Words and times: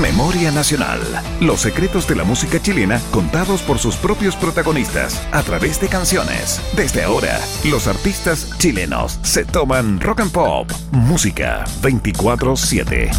Memoria 0.00 0.50
Nacional. 0.50 1.00
Los 1.40 1.60
secretos 1.60 2.08
de 2.08 2.16
la 2.16 2.24
música 2.24 2.60
chilena 2.60 3.00
contados 3.12 3.62
por 3.62 3.78
sus 3.78 3.94
propios 3.94 4.34
protagonistas 4.34 5.24
a 5.30 5.42
través 5.42 5.80
de 5.80 5.88
canciones. 5.88 6.60
Desde 6.76 7.04
ahora, 7.04 7.40
los 7.64 7.86
artistas 7.86 8.50
chilenos 8.58 9.20
se 9.22 9.44
toman 9.44 10.00
rock 10.00 10.20
and 10.20 10.32
pop. 10.32 10.70
Música 10.90 11.64
24-7. 11.82 13.10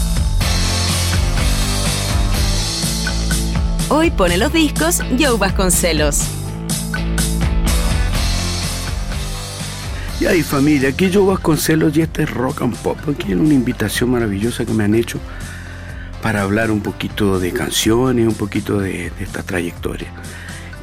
Hoy 3.88 4.12
pone 4.12 4.38
los 4.38 4.52
discos 4.52 5.02
Joe 5.18 5.38
Vasconcelos. 5.38 6.24
Y 10.20 10.26
ahí 10.26 10.44
familia, 10.44 10.90
aquí 10.90 11.10
Joe 11.14 11.26
Vasconcelos 11.26 11.96
y 11.96 12.02
este 12.02 12.24
es 12.24 12.32
Rock 12.32 12.64
and 12.64 12.76
Pop. 12.78 12.98
Aquí 13.10 13.32
en 13.32 13.42
una 13.42 13.54
invitación 13.54 14.12
maravillosa 14.12 14.66
que 14.66 14.74
me 14.74 14.86
han 14.86 14.96
hecho 14.96 15.20
para 16.26 16.42
hablar 16.42 16.72
un 16.72 16.82
poquito 16.82 17.40
de 17.40 17.52
canciones, 17.52 18.28
un 18.28 18.34
poquito 18.34 18.80
de, 18.80 19.12
esta 19.20 19.44
trayectoria. 19.44 20.12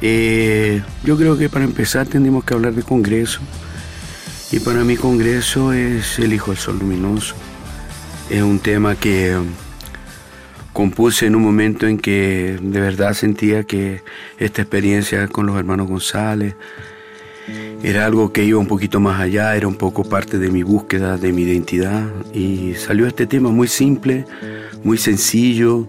Eh, 0.01 0.81
yo 1.03 1.17
creo 1.17 1.37
que 1.37 1.49
para 1.49 1.65
empezar 1.65 2.07
tendríamos 2.07 2.45
que 2.45 2.53
hablar 2.53 2.71
de 2.71 2.81
Congreso. 2.81 3.41
Y 4.53 4.61
para 4.61 4.85
mí 4.85 4.95
Congreso 4.95 5.73
es 5.73 6.17
El 6.17 6.31
Hijo 6.31 6.51
del 6.51 6.57
Sol 6.57 6.79
Luminoso. 6.79 7.35
Es 8.29 8.41
un 8.41 8.59
tema 8.59 8.95
que 8.95 9.37
compuse 10.71 11.25
en 11.25 11.35
un 11.35 11.43
momento 11.43 11.87
en 11.87 11.97
que 11.97 12.57
de 12.61 12.79
verdad 12.79 13.13
sentía 13.13 13.65
que 13.65 14.01
esta 14.37 14.61
experiencia 14.61 15.27
con 15.27 15.45
los 15.45 15.57
hermanos 15.57 15.89
González 15.89 16.55
era 17.83 18.05
algo 18.05 18.31
que 18.31 18.45
iba 18.45 18.59
un 18.59 18.67
poquito 18.67 18.99
más 18.99 19.19
allá, 19.19 19.55
era 19.55 19.67
un 19.67 19.75
poco 19.75 20.03
parte 20.03 20.39
de 20.39 20.49
mi 20.49 20.63
búsqueda, 20.63 21.17
de 21.17 21.33
mi 21.33 21.43
identidad. 21.43 22.07
Y 22.33 22.75
salió 22.75 23.07
este 23.07 23.27
tema 23.27 23.49
muy 23.49 23.67
simple, 23.67 24.25
muy 24.83 24.97
sencillo. 24.97 25.87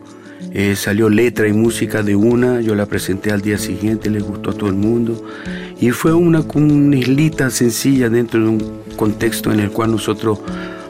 Eh, 0.52 0.76
salió 0.76 1.08
letra 1.08 1.48
y 1.48 1.52
música 1.52 2.02
de 2.02 2.16
una, 2.16 2.60
yo 2.60 2.74
la 2.74 2.86
presenté 2.86 3.30
al 3.30 3.40
día 3.40 3.58
siguiente, 3.58 4.10
le 4.10 4.20
gustó 4.20 4.50
a 4.50 4.54
todo 4.54 4.68
el 4.68 4.76
mundo. 4.76 5.24
Y 5.80 5.90
fue 5.90 6.12
una, 6.12 6.40
una 6.54 6.96
islita 6.96 7.50
sencilla 7.50 8.08
dentro 8.08 8.40
de 8.40 8.48
un 8.48 8.80
contexto 8.96 9.52
en 9.52 9.60
el 9.60 9.70
cual 9.70 9.92
nosotros 9.92 10.40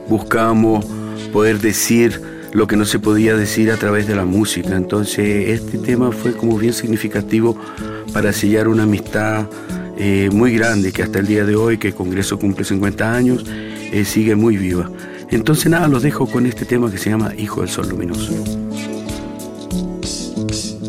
buscábamos 0.09 0.87
poder 1.33 1.61
decir 1.61 2.21
lo 2.53 2.67
que 2.67 2.77
no 2.77 2.85
se 2.85 2.99
podía 2.99 3.37
decir 3.37 3.71
a 3.73 3.77
través 3.77 4.07
de 4.07 4.15
la 4.15 4.25
música. 4.25 4.77
Entonces 4.77 5.49
este 5.49 5.77
tema 5.79 6.13
fue 6.13 6.33
como 6.33 6.57
bien 6.57 6.73
significativo 6.73 7.59
para 8.13 8.33
sellar 8.33 8.69
una 8.69 8.85
amistad 8.85 9.47
eh, 9.97 10.29
muy 10.33 10.53
grande 10.55 10.93
que 10.93 11.03
hasta 11.03 11.21
el 11.21 11.27
día 11.27 11.45
de 11.45 11.57
hoy, 11.57 11.79
que 11.79 11.89
el 11.89 11.95
Congreso 11.95 12.39
cumple 12.39 12.65
50 12.65 13.15
años, 13.15 13.45
eh, 13.47 14.05
sigue 14.05 14.35
muy 14.35 14.57
viva. 14.57 14.91
Entonces 15.31 15.71
nada, 15.71 15.87
los 15.89 16.03
dejo 16.03 16.27
con 16.27 16.47
este 16.47 16.65
tema 16.65 16.91
que 16.91 16.99
se 16.99 17.11
llama 17.11 17.33
Hijo 17.37 17.61
del 17.61 17.71
Sol 17.71 17.89
Luminoso. 17.89 18.33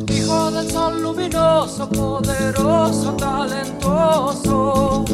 Hijo 0.10 0.52
del 0.52 0.70
Sol 0.72 1.02
Luminoso, 1.02 1.90
poderoso, 1.90 3.14
talentoso, 3.14 5.06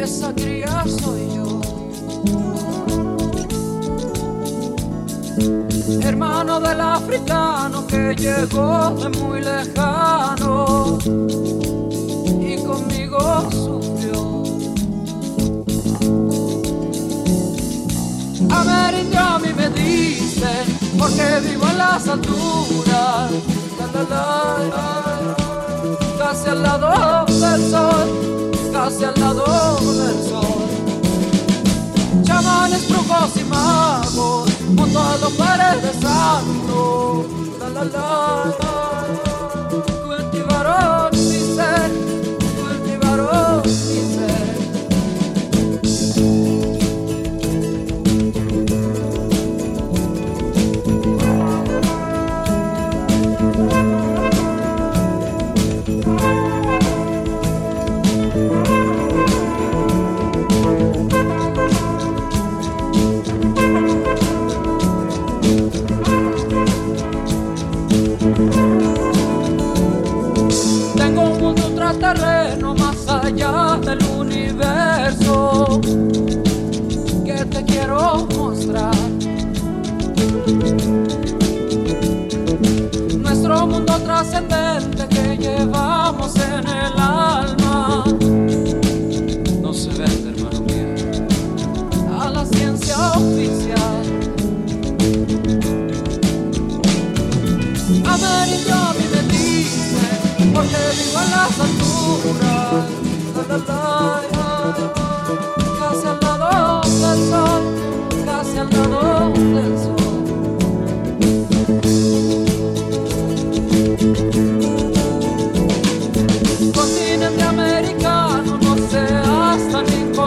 esa 0.00 0.34
cría 0.34 0.84
soy 0.86 1.20
yo. 1.34 1.60
Hermano 6.02 6.60
del 6.60 6.80
africano 6.80 7.86
que 7.86 8.14
llegó 8.16 8.90
de 9.02 9.08
muy 9.18 9.40
lejano 9.40 10.98
conmigo 12.68 13.18
sufrió. 13.50 14.42
Amerindio 18.50 19.20
a 19.20 19.38
mí 19.38 19.48
me 19.56 19.70
dicen, 19.70 20.64
porque 20.98 21.40
vivo 21.48 21.66
en 21.66 21.78
las 21.78 22.06
alturas, 22.08 23.30
casi 26.18 26.48
al 26.50 26.62
lado 26.62 27.24
del 27.26 27.70
sol, 27.70 28.08
casi 28.70 29.04
al 29.04 29.18
lado 29.18 29.46
del 30.00 30.18
sol. 30.28 30.68
Chamanes, 32.22 32.86
brujos 32.88 33.36
y 33.36 33.44
magos, 33.44 34.50
junto 34.76 34.98
a 35.00 35.16
los 35.16 35.32
paredes 35.32 35.96
santos, 36.02 37.26
la 37.60 37.68
la 37.70 37.84
la, 37.84 38.54
cultivaron 40.04 41.07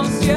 renunciar. 0.01 0.30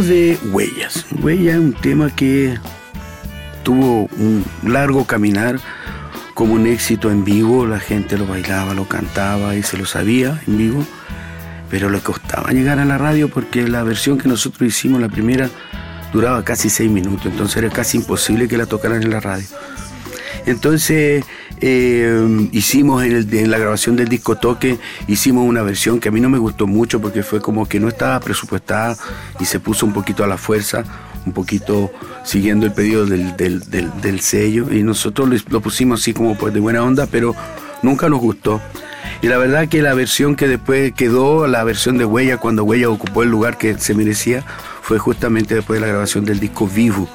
De 0.00 0.38
Huellas. 0.50 1.04
Huellas 1.20 1.58
un 1.58 1.74
tema 1.74 2.08
que 2.16 2.58
tuvo 3.62 4.08
un 4.16 4.42
largo 4.66 5.04
caminar 5.04 5.60
como 6.32 6.54
un 6.54 6.66
éxito 6.66 7.10
en 7.10 7.24
vivo, 7.24 7.66
la 7.66 7.78
gente 7.78 8.16
lo 8.16 8.26
bailaba, 8.26 8.72
lo 8.72 8.88
cantaba 8.88 9.54
y 9.54 9.62
se 9.62 9.76
lo 9.76 9.84
sabía 9.84 10.40
en 10.46 10.56
vivo, 10.56 10.86
pero 11.68 11.90
le 11.90 12.00
costaba 12.00 12.52
llegar 12.52 12.78
a 12.78 12.86
la 12.86 12.96
radio 12.96 13.28
porque 13.28 13.68
la 13.68 13.82
versión 13.82 14.16
que 14.16 14.28
nosotros 14.30 14.66
hicimos, 14.66 14.98
la 14.98 15.10
primera, 15.10 15.50
duraba 16.10 16.42
casi 16.42 16.70
seis 16.70 16.90
minutos, 16.90 17.26
entonces 17.26 17.58
era 17.58 17.68
casi 17.68 17.98
imposible 17.98 18.48
que 18.48 18.56
la 18.56 18.64
tocaran 18.64 19.02
en 19.02 19.10
la 19.10 19.20
radio. 19.20 19.46
Entonces 20.46 21.22
eh, 21.64 22.48
hicimos 22.50 23.04
en, 23.04 23.50
la 23.50 23.56
grabación 23.56 23.94
del 23.94 24.08
disco 24.08 24.36
Toque, 24.36 24.78
hicimos 25.06 25.46
una 25.46 25.62
versión 25.62 26.00
que 26.00 26.08
a 26.08 26.12
mí 26.12 26.20
no 26.20 26.28
me 26.28 26.38
gustó 26.38 26.66
mucho 26.66 27.00
porque 27.00 27.22
fue 27.22 27.40
como 27.40 27.68
que 27.68 27.78
no 27.78 27.86
estaba 27.86 28.18
presupuestada 28.18 28.96
y 29.38 29.44
se 29.44 29.60
puso 29.60 29.86
un 29.86 29.92
poquito 29.92 30.24
a 30.24 30.26
la 30.26 30.36
fuerza, 30.38 30.82
un 31.24 31.32
poquito 31.32 31.92
siguiendo 32.24 32.66
el 32.66 32.72
pedido 32.72 33.06
del, 33.06 34.20
sello 34.20 34.72
y 34.72 34.82
nosotros 34.82 35.44
lo 35.48 35.60
pusimos 35.60 36.00
así 36.00 36.12
como 36.12 36.36
pues 36.36 36.52
de 36.52 36.58
buena 36.58 36.82
onda, 36.82 37.06
pero 37.06 37.32
nunca 37.82 38.08
nos 38.08 38.20
gustó. 38.20 38.60
Y 39.20 39.28
la 39.28 39.38
verdad 39.38 39.68
que 39.68 39.82
la 39.82 39.94
versión 39.94 40.34
que 40.34 40.48
después 40.48 40.92
quedó, 40.94 41.46
la 41.46 41.62
versión 41.62 41.96
de 41.96 42.04
Huella, 42.04 42.38
cuando 42.38 42.64
Huella 42.64 42.90
ocupó 42.90 43.22
el 43.22 43.30
lugar 43.30 43.56
que 43.56 43.78
se 43.78 43.94
merecía, 43.94 44.44
fue 44.82 44.98
justamente 44.98 45.54
después 45.54 45.80
de 45.80 45.86
la 45.86 45.92
grabación 45.92 46.24
del 46.24 46.40
disco 46.40 46.66
Vivo 46.66 47.08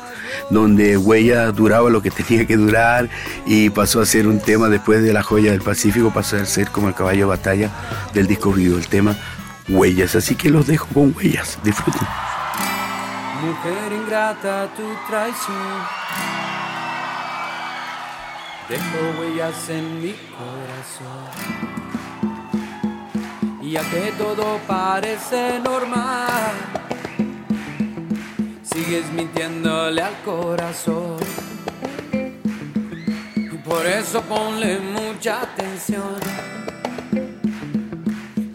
donde 0.50 0.98
Huella 0.98 1.52
duraba 1.52 1.90
lo 1.90 2.02
que 2.02 2.12
tenía 2.28 2.46
que 2.46 2.58
durar 2.58 3.10
y 3.46 3.70
pasó 3.70 4.02
a 4.02 4.06
ser 4.06 4.28
un 4.28 4.40
tema 4.40 4.70
después 4.70 5.04
de 5.04 5.14
La 5.14 5.24
Joya 5.24 5.52
del 5.52 5.62
Pacífico, 5.62 6.12
pasó 6.14 6.38
a 6.38 6.46
ser 6.46 6.70
como 6.70 6.88
el 6.88 6.94
caballo 6.94 7.20
de 7.20 7.26
batalla 7.26 7.72
del 8.14 8.28
disco 8.28 8.52
vivo, 8.52 8.78
el 8.78 8.88
tema 8.88 9.16
Huellas. 9.68 10.16
Así 10.16 10.36
que 10.36 10.50
los 10.50 10.68
dejo 10.68 10.88
con 10.94 11.14
Huellas, 11.16 11.60
disfruten. 11.64 12.08
Mujer 13.42 13.94
ingrata, 13.94 14.68
tu 14.76 14.84
traición 15.08 16.08
dejó 18.70 19.20
huellas 19.20 19.70
en 19.70 20.02
mi 20.02 20.14
corazón. 20.38 21.28
Y 23.62 23.72
ya 23.72 23.82
que 23.90 24.14
todo 24.18 24.60
parece 24.68 25.60
normal 25.60 26.77
sigues 28.88 29.12
mintiéndole 29.12 30.02
al 30.02 30.16
corazón. 30.24 31.18
Y 33.36 33.58
por 33.58 33.86
eso 33.86 34.22
ponle 34.22 34.80
mucha 34.80 35.42
atención. 35.42 36.16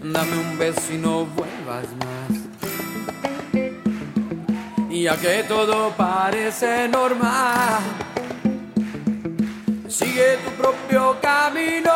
Dame 0.03 0.37
un 0.39 0.59
beso 0.59 0.93
y 0.93 0.97
no 0.97 1.27
vuelvas 1.27 1.87
más. 2.03 2.31
Y 4.91 5.03
ya 5.03 5.17
que 5.17 5.45
todo 5.45 5.91
parece 5.91 6.89
normal, 6.89 7.83
sigue 9.89 10.39
tu 10.45 10.51
propio 10.63 11.19
camino. 11.21 11.93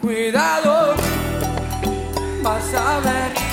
Cuidado, 0.00 0.94
vas 2.42 2.74
a 2.74 3.00
ver 3.00 3.47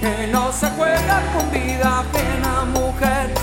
que 0.00 0.26
no 0.28 0.52
se 0.52 0.68
juega 0.70 1.22
con 1.32 1.50
vida 1.50 2.00
ajena, 2.00 2.64
mujer. 2.66 3.34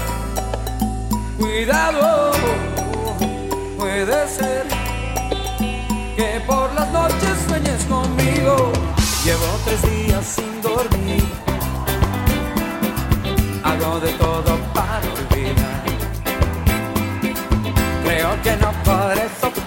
Cuidado, 1.38 2.32
puede 3.78 4.28
ser 4.28 4.66
que 6.16 6.42
por 6.48 6.74
las 6.74 6.92
noches 6.92 7.36
sueñes 7.48 7.84
conmigo. 7.86 8.72
Llevo 9.24 9.46
tres 9.66 9.82
días 9.82 10.26
sin 10.26 10.62
dormir, 10.62 11.26
hago 13.64 14.00
de 14.00 14.12
todo 14.14 14.58
para 14.74 15.08
olvidar. 15.20 15.84
Creo 18.04 18.42
que 18.44 18.56
no 18.58 18.72
podré 18.84 19.28
soportar 19.42 19.65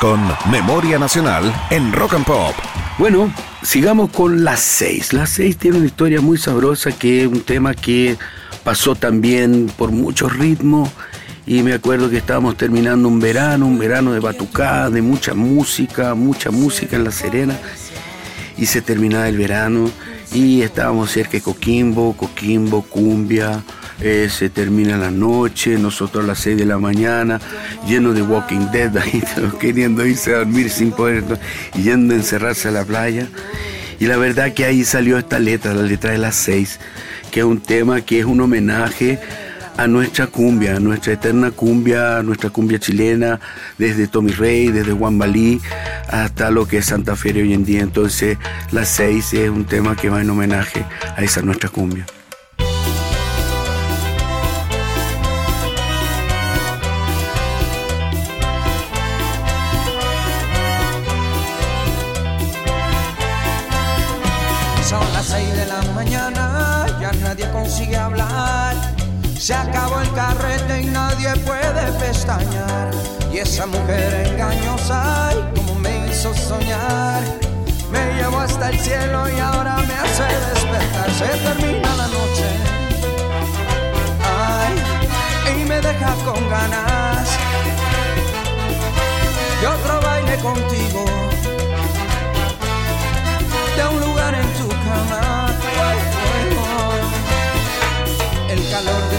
Con 0.00 0.20
Memoria 0.50 0.98
Nacional 0.98 1.52
en 1.70 1.92
Rock 1.92 2.14
and 2.14 2.24
Pop. 2.24 2.54
Bueno, 2.98 3.32
sigamos 3.62 4.10
con 4.10 4.44
las 4.44 4.60
seis. 4.60 5.12
Las 5.12 5.30
seis 5.30 5.56
tiene 5.56 5.78
una 5.78 5.86
historia 5.86 6.20
muy 6.20 6.38
sabrosa 6.38 6.92
que 6.92 7.22
es 7.22 7.26
un 7.26 7.42
tema 7.42 7.74
que 7.74 8.16
pasó 8.62 8.94
también 8.94 9.70
por 9.76 9.90
muchos 9.92 10.36
ritmos 10.36 10.88
y 11.46 11.62
me 11.62 11.74
acuerdo 11.74 12.08
que 12.10 12.16
estábamos 12.16 12.56
terminando 12.56 13.08
un 13.08 13.20
verano, 13.20 13.66
un 13.66 13.78
verano 13.78 14.12
de 14.12 14.20
batucada, 14.20 14.90
de 14.90 15.02
mucha 15.02 15.34
música, 15.34 16.14
mucha 16.14 16.50
música 16.50 16.96
en 16.96 17.04
La 17.04 17.10
Serena 17.10 17.58
y 18.56 18.66
se 18.66 18.80
terminaba 18.80 19.28
el 19.28 19.36
verano 19.36 19.90
y 20.32 20.62
estábamos 20.62 21.10
cerca 21.10 21.32
de 21.32 21.42
Coquimbo, 21.42 22.16
Coquimbo, 22.16 22.82
Cumbia, 22.82 23.62
eh, 24.04 24.28
se 24.28 24.50
termina 24.50 24.98
la 24.98 25.10
noche, 25.10 25.78
nosotros 25.78 26.24
a 26.24 26.26
las 26.26 26.38
6 26.40 26.58
de 26.58 26.66
la 26.66 26.78
mañana, 26.78 27.40
lleno 27.88 28.12
de 28.12 28.20
Walking 28.20 28.70
Dead, 28.70 28.94
ahí 28.98 29.22
queriendo 29.58 30.04
irse 30.04 30.34
a 30.34 30.38
dormir 30.40 30.68
sin 30.68 30.92
poder, 30.92 31.24
yendo 31.74 32.12
a 32.12 32.18
encerrarse 32.18 32.68
a 32.68 32.70
la 32.70 32.84
playa. 32.84 33.28
Y 33.98 34.06
la 34.06 34.18
verdad 34.18 34.52
que 34.52 34.66
ahí 34.66 34.84
salió 34.84 35.16
esta 35.16 35.38
letra, 35.38 35.72
la 35.72 35.82
letra 35.82 36.10
de 36.10 36.18
las 36.18 36.34
6, 36.36 36.80
que 37.30 37.40
es 37.40 37.46
un 37.46 37.60
tema 37.60 38.02
que 38.02 38.20
es 38.20 38.26
un 38.26 38.42
homenaje 38.42 39.18
a 39.78 39.86
nuestra 39.86 40.26
cumbia, 40.26 40.76
a 40.76 40.80
nuestra 40.80 41.14
eterna 41.14 41.50
cumbia, 41.50 42.18
a 42.18 42.22
nuestra 42.22 42.50
cumbia 42.50 42.78
chilena, 42.78 43.40
desde 43.78 44.06
Tommy 44.06 44.32
Rey, 44.32 44.68
desde 44.68 44.92
Juan 44.92 45.18
Balí, 45.18 45.62
hasta 46.08 46.50
lo 46.50 46.68
que 46.68 46.78
es 46.78 46.84
Santa 46.84 47.16
Fe 47.16 47.30
hoy 47.30 47.54
en 47.54 47.64
día. 47.64 47.80
Entonces, 47.80 48.36
las 48.70 48.88
seis 48.88 49.32
es 49.32 49.48
un 49.48 49.64
tema 49.64 49.96
que 49.96 50.10
va 50.10 50.20
en 50.20 50.28
homenaje 50.28 50.84
a 51.16 51.22
esa 51.22 51.40
nuestra 51.40 51.70
cumbia. 51.70 52.04
Y 73.30 73.38
esa 73.38 73.66
mujer 73.66 74.28
engañosa, 74.28 75.30
como 75.54 75.74
me 75.74 76.06
hizo 76.08 76.32
soñar. 76.32 77.22
Me 77.90 78.14
llevó 78.14 78.38
hasta 78.38 78.70
el 78.70 78.78
cielo 78.78 79.28
y 79.28 79.38
ahora 79.40 79.76
me 79.86 79.93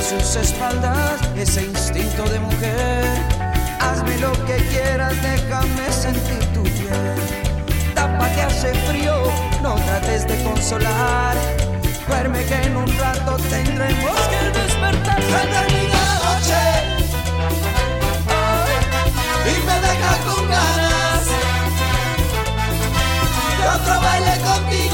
sus 0.05 0.35
espaldas, 0.35 1.19
ese 1.35 1.63
instinto 1.63 2.23
de 2.25 2.39
mujer. 2.39 3.05
Hazme 3.79 4.15
lo 4.19 4.31
que 4.45 4.57
quieras, 4.69 5.13
déjame 5.21 5.91
sentir 5.91 6.45
tu 6.53 6.61
piel. 6.61 7.15
Tapa 7.95 8.29
que 8.35 8.41
hace 8.43 8.73
frío, 8.87 9.15
no 9.63 9.73
trates 9.75 10.27
de 10.27 10.43
consolar. 10.43 11.35
Duerme 12.07 12.45
que 12.45 12.55
en 12.55 12.77
un 12.77 12.97
rato 12.99 13.37
tendremos 13.49 14.17
que 14.29 14.59
despertar. 14.59 15.19
La 15.23 15.43
noche 16.25 16.63
y 19.47 19.55
me 19.65 19.77
deja 19.87 20.13
con 20.25 20.47
ganas 20.47 21.25
de 23.57 23.67
otro 23.75 24.01
baile 24.01 24.35
contigo, 24.41 24.84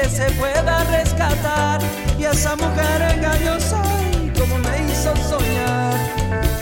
que 0.00 0.08
se 0.08 0.30
pueda 0.32 0.84
rescatar. 0.84 1.80
Y 2.18 2.24
esa 2.24 2.54
mujer 2.56 3.02
engañosa, 3.16 3.82
como 4.38 4.58
me 4.58 4.84
hizo 4.84 5.14
soñar. 5.16 5.94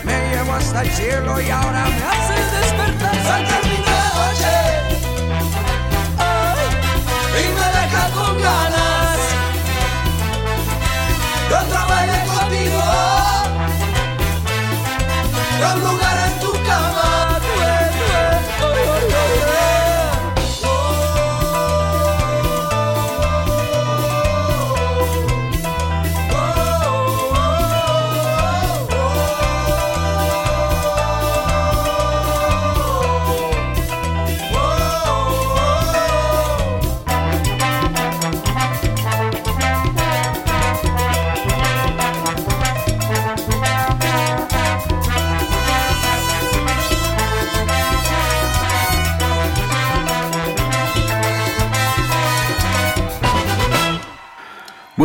Me 0.04 0.14
llevó 0.30 0.54
hasta 0.54 0.82
el 0.82 0.90
cielo 0.90 1.40
y 1.40 1.50
ahora 1.50 1.84
me 1.84 2.02
hace 2.12 2.34
despertar. 2.56 3.14
La 3.24 3.38
noche. 4.28 4.45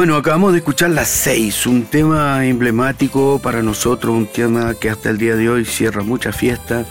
Bueno, 0.02 0.16
acabamos 0.16 0.54
de 0.54 0.58
escuchar 0.58 0.90
las 0.90 1.10
seis, 1.10 1.68
un 1.68 1.84
tema 1.84 2.44
emblemático 2.48 3.38
para 3.38 3.62
nosotros, 3.62 4.16
un 4.16 4.26
tema 4.26 4.74
que 4.74 4.90
hasta 4.90 5.12
el 5.12 5.20
día 5.20 5.36
de 5.36 5.48
hoy 5.48 5.64
cierra 5.64 6.02
muchas 6.02 6.36
fiestas 6.36 6.88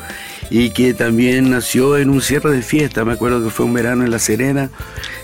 y 0.48 0.70
que 0.70 0.94
también 0.94 1.50
nació 1.50 1.96
en 1.98 2.08
un 2.08 2.20
cierre 2.20 2.52
de 2.52 2.62
fiesta. 2.62 3.04
Me 3.04 3.14
acuerdo 3.14 3.42
que 3.42 3.50
fue 3.50 3.66
un 3.66 3.72
verano 3.72 4.04
en 4.04 4.12
La 4.12 4.20
Serena, 4.20 4.70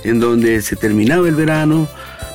en 0.02 0.19
donde 0.19 0.62
se 0.62 0.75
terminaba 0.75 1.28
el 1.28 1.37
verano, 1.37 1.87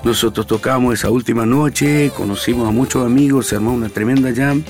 nosotros 0.05 0.47
tocamos 0.47 0.93
esa 0.93 1.09
última 1.09 1.45
noche, 1.45 2.13
conocimos 2.15 2.69
a 2.69 2.71
muchos 2.71 3.05
amigos, 3.05 3.47
se 3.47 3.57
armó 3.57 3.73
una 3.73 3.89
tremenda 3.89 4.33
jam 4.33 4.63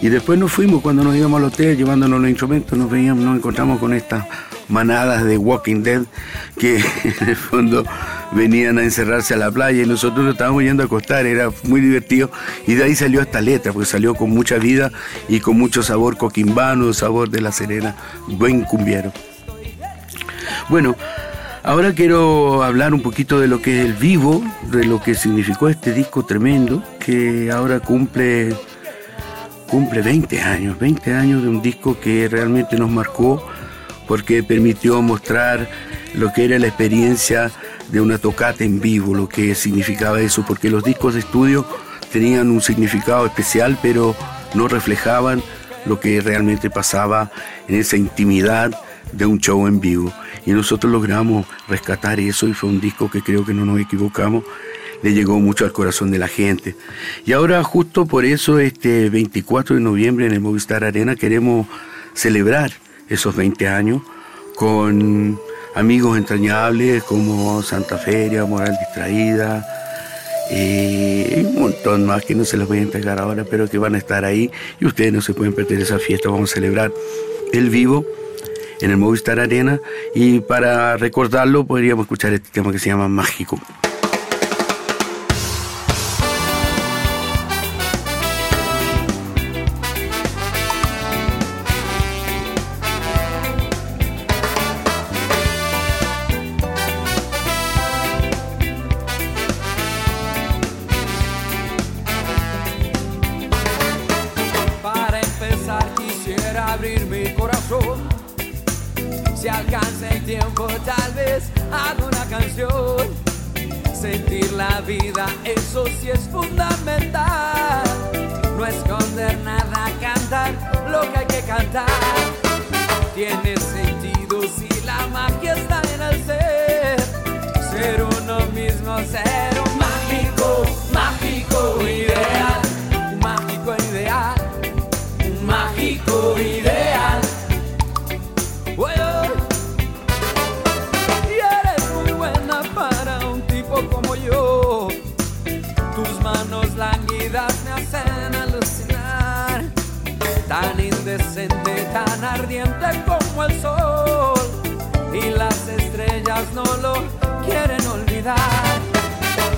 y 0.00 0.08
después 0.08 0.38
nos 0.38 0.52
fuimos 0.52 0.82
cuando 0.82 1.02
nos 1.02 1.16
íbamos 1.16 1.38
al 1.38 1.46
hotel 1.46 1.76
llevándonos 1.76 2.20
los 2.20 2.30
instrumentos, 2.30 2.78
nos 2.78 2.88
veíamos, 2.88 3.24
nos 3.24 3.38
encontramos 3.38 3.80
con 3.80 3.92
estas 3.92 4.24
manadas 4.72 5.24
de 5.24 5.36
Walking 5.36 5.82
Dead 5.82 6.02
que 6.58 6.76
en 7.04 7.28
el 7.28 7.36
fondo 7.36 7.84
venían 8.32 8.78
a 8.78 8.82
encerrarse 8.82 9.34
a 9.34 9.36
la 9.36 9.50
playa 9.50 9.82
y 9.82 9.86
nosotros 9.86 10.24
nos 10.24 10.34
estábamos 10.34 10.62
yendo 10.62 10.82
a 10.82 10.86
acostar, 10.86 11.26
era 11.26 11.50
muy 11.64 11.80
divertido 11.80 12.30
y 12.66 12.74
de 12.74 12.84
ahí 12.84 12.94
salió 12.94 13.20
esta 13.20 13.40
letra, 13.40 13.72
porque 13.72 13.86
salió 13.86 14.14
con 14.14 14.30
mucha 14.30 14.56
vida 14.56 14.90
y 15.28 15.40
con 15.40 15.58
mucho 15.58 15.82
sabor 15.82 16.16
coquimbano, 16.16 16.92
sabor 16.94 17.28
de 17.28 17.42
la 17.42 17.52
Serena, 17.52 17.94
buen 18.26 18.62
cumbiero. 18.62 19.12
Bueno, 20.68 20.96
ahora 21.62 21.92
quiero 21.92 22.62
hablar 22.62 22.94
un 22.94 23.02
poquito 23.02 23.38
de 23.38 23.48
lo 23.48 23.60
que 23.60 23.80
es 23.80 23.86
el 23.86 23.92
vivo, 23.92 24.42
de 24.70 24.84
lo 24.84 25.02
que 25.02 25.14
significó 25.14 25.68
este 25.68 25.92
disco 25.92 26.24
tremendo, 26.24 26.82
que 26.98 27.50
ahora 27.50 27.80
cumple, 27.80 28.56
cumple 29.68 30.00
20 30.00 30.40
años, 30.40 30.78
20 30.78 31.14
años 31.14 31.42
de 31.42 31.48
un 31.48 31.60
disco 31.60 31.98
que 32.00 32.28
realmente 32.28 32.78
nos 32.78 32.90
marcó 32.90 33.51
porque 34.06 34.42
permitió 34.42 35.00
mostrar 35.02 35.68
lo 36.14 36.32
que 36.32 36.44
era 36.44 36.58
la 36.58 36.68
experiencia 36.68 37.50
de 37.90 38.00
una 38.00 38.18
tocata 38.18 38.64
en 38.64 38.80
vivo, 38.80 39.14
lo 39.14 39.28
que 39.28 39.54
significaba 39.54 40.20
eso, 40.20 40.44
porque 40.46 40.70
los 40.70 40.82
discos 40.82 41.14
de 41.14 41.20
estudio 41.20 41.66
tenían 42.12 42.50
un 42.50 42.60
significado 42.60 43.26
especial, 43.26 43.78
pero 43.82 44.14
no 44.54 44.68
reflejaban 44.68 45.42
lo 45.86 46.00
que 46.00 46.20
realmente 46.20 46.70
pasaba 46.70 47.30
en 47.68 47.76
esa 47.76 47.96
intimidad 47.96 48.78
de 49.12 49.26
un 49.26 49.38
show 49.38 49.66
en 49.66 49.80
vivo. 49.80 50.12
Y 50.46 50.52
nosotros 50.52 50.92
logramos 50.92 51.46
rescatar 51.68 52.20
eso 52.20 52.48
y 52.48 52.54
fue 52.54 52.70
un 52.70 52.80
disco 52.80 53.10
que 53.10 53.22
creo 53.22 53.44
que 53.44 53.54
no 53.54 53.64
nos 53.64 53.80
equivocamos, 53.80 54.44
le 55.02 55.12
llegó 55.12 55.38
mucho 55.40 55.64
al 55.64 55.72
corazón 55.72 56.10
de 56.10 56.18
la 56.18 56.28
gente. 56.28 56.76
Y 57.26 57.32
ahora 57.32 57.62
justo 57.62 58.06
por 58.06 58.24
eso 58.24 58.58
este 58.58 59.10
24 59.10 59.76
de 59.76 59.82
noviembre 59.82 60.26
en 60.26 60.32
el 60.32 60.40
Movistar 60.40 60.84
Arena 60.84 61.16
queremos 61.16 61.66
celebrar 62.14 62.72
esos 63.12 63.36
20 63.36 63.68
años 63.68 64.02
con 64.56 65.38
amigos 65.74 66.18
entrañables 66.18 67.02
como 67.04 67.62
Santa 67.62 67.98
Feria, 67.98 68.44
Moral 68.44 68.76
Distraída, 68.78 69.66
y 70.50 71.44
un 71.44 71.60
montón 71.60 72.04
más 72.04 72.24
que 72.24 72.34
no 72.34 72.44
se 72.44 72.56
los 72.56 72.68
voy 72.68 72.78
a 72.78 72.82
entregar 72.82 73.18
ahora, 73.18 73.44
pero 73.48 73.68
que 73.68 73.78
van 73.78 73.94
a 73.94 73.98
estar 73.98 74.24
ahí 74.24 74.50
y 74.80 74.86
ustedes 74.86 75.12
no 75.12 75.22
se 75.22 75.34
pueden 75.34 75.54
perder 75.54 75.80
esa 75.80 75.98
fiesta. 75.98 76.28
Vamos 76.28 76.52
a 76.52 76.54
celebrar 76.54 76.92
el 77.52 77.70
vivo 77.70 78.04
en 78.80 78.90
el 78.90 78.96
Movistar 78.96 79.40
Arena 79.40 79.80
y 80.14 80.40
para 80.40 80.96
recordarlo 80.96 81.64
podríamos 81.64 82.04
escuchar 82.04 82.32
este 82.32 82.50
tema 82.50 82.72
que 82.72 82.78
se 82.78 82.90
llama 82.90 83.08
Mágico. 83.08 83.58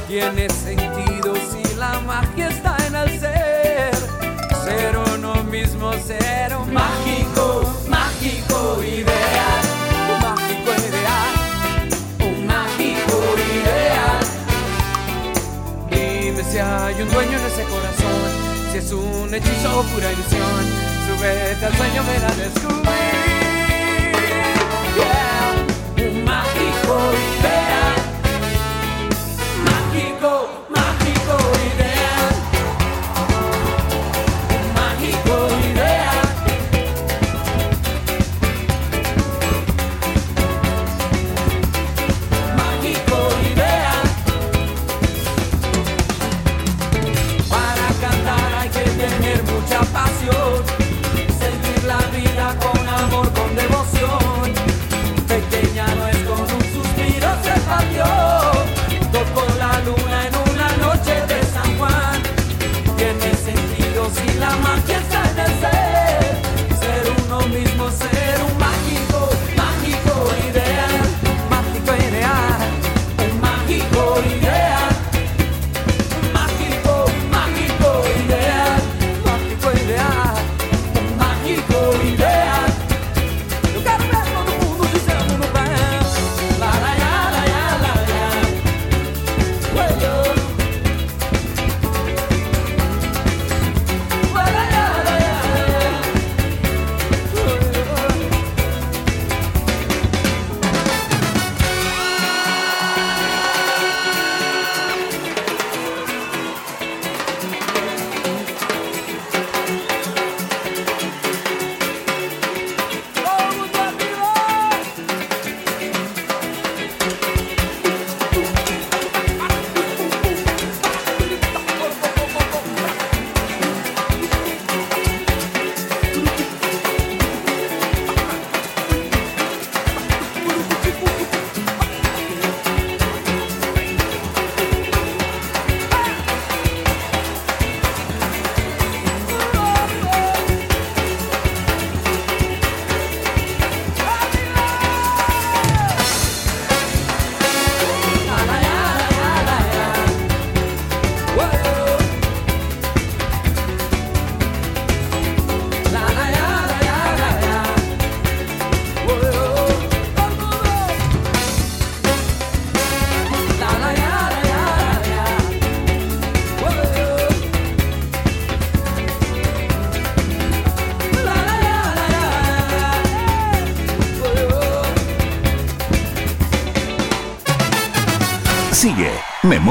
Tiene 0.08 0.48
sentido 0.48 1.34
si 1.34 1.74
la 1.76 2.00
magia 2.00 2.48
está 2.48 2.78
en 2.86 2.94
el 2.96 3.20
ser. 3.20 3.94
Ser 4.64 4.96
uno 4.96 5.44
mismo, 5.44 5.92
ser 5.92 6.56
un 6.56 6.72
mágico, 6.72 7.70
mágico 7.88 8.82
ideal. 8.82 9.64
Un 10.14 10.22
mágico 10.22 10.70
ideal. 10.88 11.34
Un 12.20 12.46
mágico 12.46 13.16
ideal. 13.52 14.24
Dime 15.90 16.44
si 16.50 16.58
hay 16.58 17.02
un 17.02 17.10
dueño 17.10 17.38
en 17.38 17.44
ese 17.44 17.64
corazón. 17.64 18.30
Si 18.72 18.78
es 18.78 18.92
un 18.92 19.34
hechizo 19.34 19.78
o 19.78 19.82
pura 19.82 20.10
ilusión. 20.10 20.64
Súbete 21.06 21.66
al 21.66 21.76
sueño, 21.76 22.00
a 22.00 22.34
descubrir. 22.34 23.23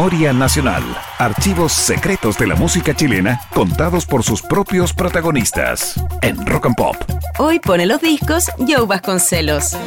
Memoria 0.04 0.34
Nacional. 0.34 0.84
Archivos 1.18 1.72
secretos 1.72 2.38
de 2.38 2.46
la 2.46 2.56
música 2.56 2.94
chilena 2.94 3.40
contados 3.54 4.06
por 4.06 4.22
sus 4.22 4.42
propios 4.42 4.94
protagonistas. 4.94 5.96
En 6.22 6.46
Rock 6.46 6.66
and 6.66 6.76
Pop. 6.76 6.96
Hoy 7.40 7.60
pone 7.60 7.86
los 7.86 8.02
discos 8.02 8.52
Joe 8.58 8.86
Vasconcelos. 8.86 9.78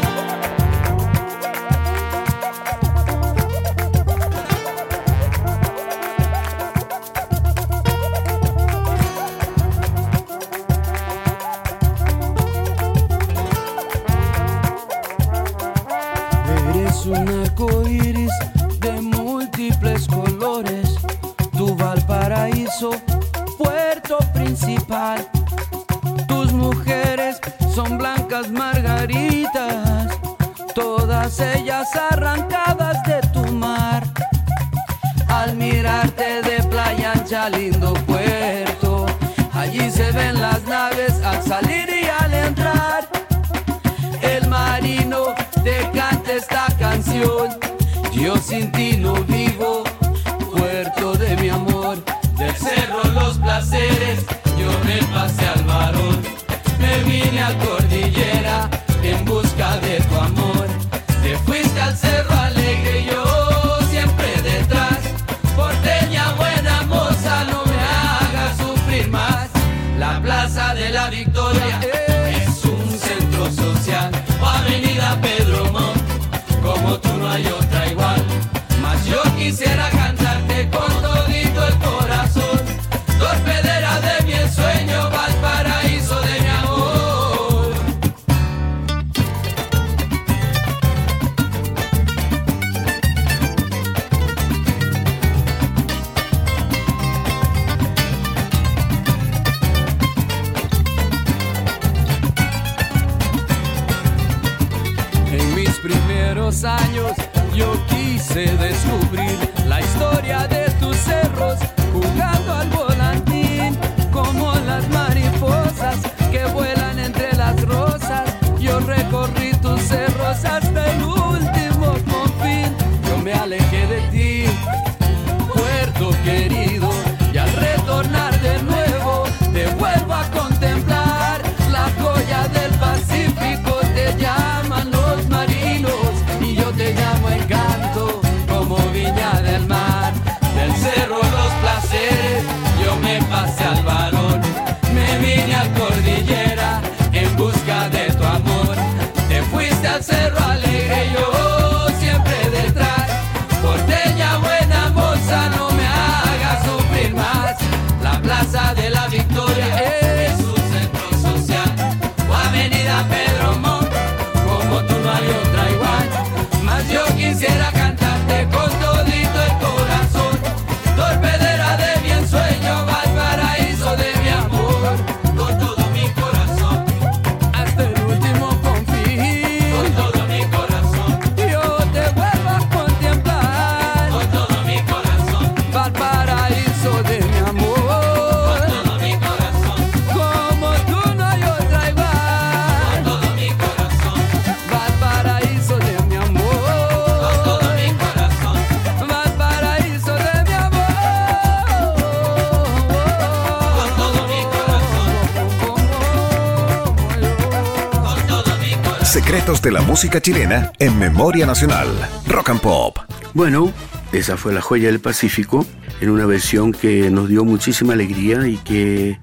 Música 209.87 210.21
chilena 210.21 210.73
en 210.81 210.99
Memoria 210.99 211.47
Nacional. 211.47 211.87
Rock 212.27 212.51
and 212.51 212.61
Pop. 212.61 212.99
Bueno, 213.35 213.73
esa 214.13 214.37
fue 214.37 214.53
La 214.53 214.61
Joya 214.61 214.89
del 214.89 214.99
Pacífico, 214.99 215.65
en 216.01 216.11
una 216.11 216.27
versión 216.27 216.73
que 216.73 217.09
nos 217.09 217.29
dio 217.29 217.45
muchísima 217.45 217.93
alegría 217.93 218.49
y 218.49 218.57
que 218.57 219.21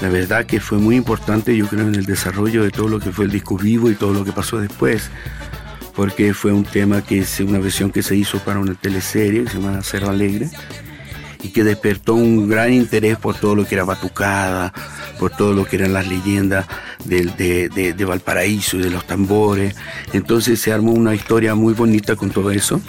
la 0.00 0.08
verdad 0.08 0.46
que 0.46 0.58
fue 0.58 0.78
muy 0.78 0.96
importante, 0.96 1.54
yo 1.54 1.66
creo, 1.66 1.86
en 1.86 1.94
el 1.94 2.06
desarrollo 2.06 2.62
de 2.62 2.70
todo 2.70 2.88
lo 2.88 2.98
que 2.98 3.12
fue 3.12 3.26
el 3.26 3.30
disco 3.30 3.58
vivo 3.58 3.90
y 3.90 3.94
todo 3.94 4.14
lo 4.14 4.24
que 4.24 4.32
pasó 4.32 4.58
después, 4.58 5.10
porque 5.94 6.32
fue 6.32 6.52
un 6.52 6.64
tema 6.64 7.02
que 7.02 7.18
es 7.18 7.38
una 7.40 7.58
versión 7.58 7.90
que 7.90 8.02
se 8.02 8.16
hizo 8.16 8.38
para 8.38 8.58
una 8.58 8.74
teleserie 8.74 9.44
que 9.44 9.50
se 9.50 9.58
llama 9.58 9.82
Cerro 9.82 10.08
Alegre 10.08 10.48
y 11.42 11.50
que 11.50 11.62
despertó 11.62 12.14
un 12.14 12.48
gran 12.48 12.72
interés 12.72 13.18
por 13.18 13.36
todo 13.36 13.54
lo 13.54 13.66
que 13.66 13.74
era 13.74 13.84
batucada, 13.84 14.72
por 15.20 15.30
todo 15.36 15.52
lo 15.52 15.64
que 15.66 15.76
eran 15.76 15.92
las 15.92 16.08
leyendas 16.08 16.66
de, 17.04 17.26
de- 17.72 17.92
de 17.92 18.04
Valparaíso 18.04 18.78
y 18.78 18.82
de 18.82 18.90
los 18.90 19.06
tambores. 19.06 19.76
Entonces 20.14 20.60
se 20.60 20.72
armó 20.72 20.92
una 20.92 21.14
historia 21.14 21.54
muy 21.54 21.74
bonita 21.74 22.16
con 22.16 22.30
todo 22.30 22.50
eso. 22.50 22.80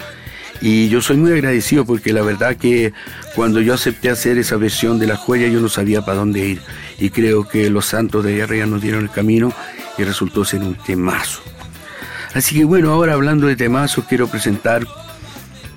Y 0.62 0.88
yo 0.88 1.02
soy 1.02 1.16
muy 1.16 1.32
agradecido 1.32 1.84
porque 1.84 2.12
la 2.12 2.22
verdad 2.22 2.56
que 2.56 2.92
cuando 3.34 3.60
yo 3.60 3.74
acepté 3.74 4.10
hacer 4.10 4.38
esa 4.38 4.56
versión 4.56 4.98
de 4.98 5.08
la 5.08 5.16
joya 5.16 5.48
yo 5.48 5.60
no 5.60 5.68
sabía 5.68 6.02
para 6.04 6.18
dónde 6.18 6.40
ir. 6.46 6.62
Y 6.98 7.10
creo 7.10 7.46
que 7.46 7.68
los 7.68 7.86
santos 7.86 8.24
de 8.24 8.42
arriba 8.42 8.64
nos 8.66 8.80
dieron 8.80 9.02
el 9.02 9.10
camino 9.10 9.52
y 9.98 10.04
resultó 10.04 10.44
ser 10.44 10.60
un 10.62 10.74
temazo. 10.76 11.42
Así 12.32 12.54
que 12.56 12.64
bueno, 12.64 12.92
ahora 12.92 13.12
hablando 13.12 13.46
de 13.46 13.56
temazos, 13.56 14.06
quiero 14.08 14.26
presentar 14.28 14.86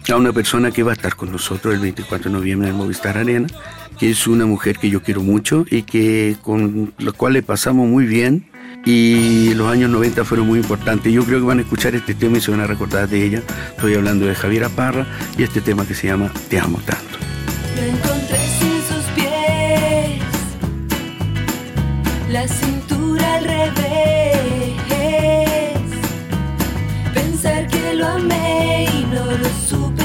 a 0.07 0.15
una 0.15 0.31
persona 0.31 0.71
que 0.71 0.83
va 0.83 0.91
a 0.91 0.95
estar 0.95 1.15
con 1.15 1.31
nosotros 1.31 1.73
el 1.73 1.79
24 1.81 2.29
de 2.31 2.37
noviembre 2.37 2.69
en 2.69 2.75
Movistar 2.75 3.17
Arena, 3.17 3.47
que 3.97 4.09
es 4.09 4.27
una 4.27 4.45
mujer 4.45 4.77
que 4.77 4.89
yo 4.89 5.01
quiero 5.01 5.21
mucho 5.21 5.65
y 5.69 5.83
que 5.83 6.35
con 6.41 6.93
la 6.97 7.11
cual 7.11 7.33
le 7.33 7.43
pasamos 7.43 7.87
muy 7.87 8.05
bien 8.05 8.47
y 8.85 9.53
los 9.55 9.71
años 9.71 9.89
90 9.89 10.23
fueron 10.25 10.47
muy 10.47 10.59
importantes. 10.59 11.11
Yo 11.11 11.23
creo 11.23 11.39
que 11.39 11.45
van 11.45 11.59
a 11.59 11.61
escuchar 11.61 11.95
este 11.95 12.13
tema 12.13 12.37
y 12.37 12.41
se 12.41 12.51
van 12.51 12.59
a 12.59 12.67
recordar 12.67 13.09
de 13.09 13.25
ella. 13.25 13.41
Estoy 13.69 13.95
hablando 13.95 14.25
de 14.25 14.35
Javiera 14.35 14.69
Parra 14.69 15.07
y 15.37 15.43
este 15.43 15.61
tema 15.61 15.87
que 15.87 15.95
se 15.95 16.07
llama 16.07 16.31
Te 16.49 16.59
amo 16.59 16.79
tanto. 16.85 17.17
Me 17.75 17.89
encontré 17.89 18.37
sin 18.59 18.81
sus 18.87 19.05
pies, 19.15 20.21
la 22.29 22.47
cintura 22.47 23.35
al 23.35 23.43
revés. 23.43 24.35
Pensar 27.13 27.67
que 27.67 27.93
lo 27.95 28.07
amé 28.07 28.87
y 28.93 29.05
no 29.13 29.25
lo 29.25 29.49
supe. 29.67 29.95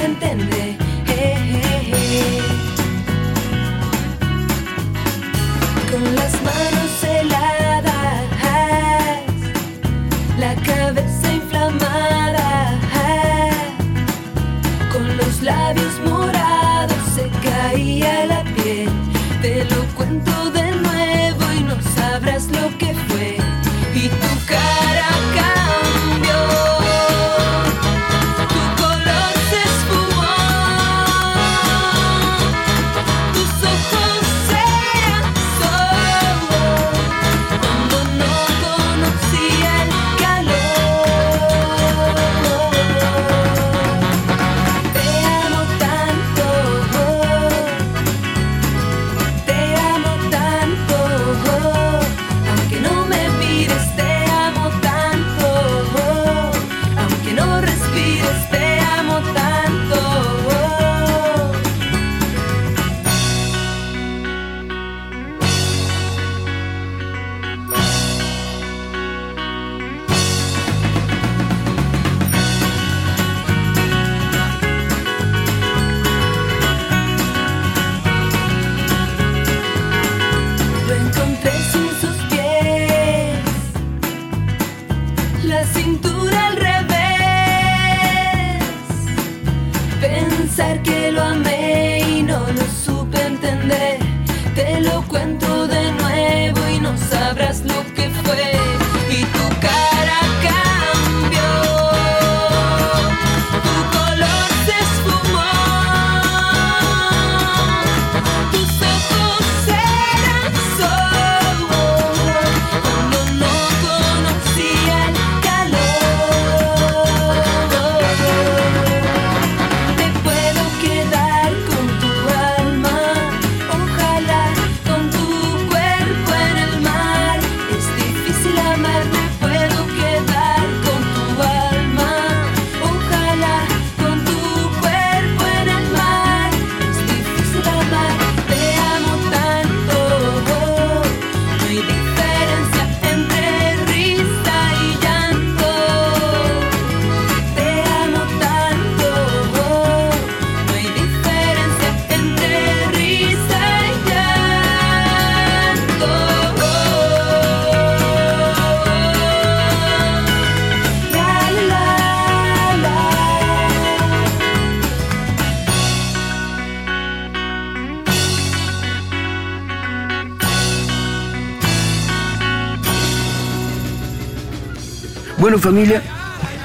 Bueno 175.41 175.59
familia, 175.59 176.03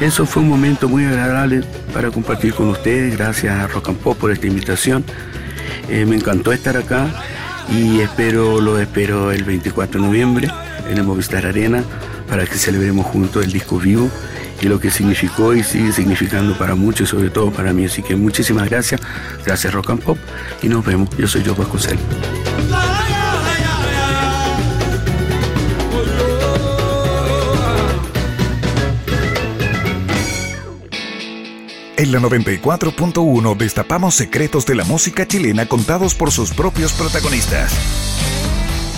eso 0.02 0.26
fue 0.26 0.44
un 0.44 0.50
momento 0.50 0.90
muy 0.90 1.06
agradable 1.06 1.64
para 1.94 2.12
compartir 2.12 2.54
con 2.54 2.68
ustedes. 2.68 3.18
Gracias 3.18 3.58
a 3.58 3.68
Rock 3.68 3.88
and 3.88 3.98
Pop 4.00 4.18
por 4.18 4.32
esta 4.32 4.48
invitación. 4.48 5.06
Eh, 5.88 6.06
me 6.06 6.18
encantó 6.18 6.52
estar 6.52 6.76
acá 6.76 7.08
y 7.72 8.02
espero, 8.02 8.60
lo 8.60 8.78
espero 8.78 9.32
el 9.32 9.46
24 9.46 10.02
de 10.02 10.06
noviembre 10.06 10.52
en 10.90 10.98
el 10.98 11.06
Movistar 11.06 11.46
Arena 11.46 11.86
para 12.28 12.46
que 12.46 12.56
celebremos 12.56 13.06
juntos 13.06 13.46
el 13.46 13.54
disco 13.54 13.80
vivo 13.80 14.10
y 14.62 14.66
lo 14.68 14.78
que 14.78 14.92
significó 14.92 15.54
y 15.54 15.64
sigue 15.64 15.94
significando 15.94 16.58
para 16.58 16.76
muchos, 16.76 17.08
sobre 17.08 17.30
todo 17.30 17.52
para 17.52 17.72
mí. 17.72 17.86
Así 17.86 18.04
que 18.04 18.18
muchísimas 18.18 18.70
gracias, 18.70 19.00
gracias 19.46 19.74
Rock 19.74 19.92
and 19.92 20.04
Pop 20.04 20.18
y 20.62 20.68
nos 20.68 20.84
vemos. 20.84 21.08
Yo 21.18 21.30
soy 21.30 21.46
Joe 21.46 21.56
Vasconcelos. 21.56 22.04
En 32.06 32.12
la 32.12 32.20
94.1 32.20 33.58
destapamos 33.58 34.14
secretos 34.14 34.68
de 34.68 34.76
la 34.76 34.84
música 34.84 35.28
chilena 35.28 35.66
contados 35.66 36.14
por 36.14 36.32
sus 36.32 36.52
propios 36.52 36.94
protagonistas. 36.94 37.74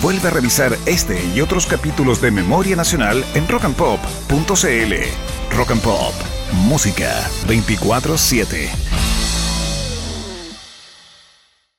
Vuelve 0.02 0.28
a 0.28 0.30
revisar 0.30 0.76
este 0.84 1.18
y 1.34 1.40
otros 1.40 1.64
capítulos 1.64 2.20
de 2.20 2.30
Memoria 2.30 2.76
Nacional 2.76 3.24
en 3.32 3.48
rockandpop.cl. 3.48 5.56
Rock 5.56 5.70
and 5.70 5.80
Pop, 5.80 6.12
música 6.52 7.26
24/7. 7.46 8.68